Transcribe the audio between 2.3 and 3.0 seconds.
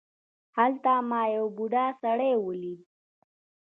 ولید.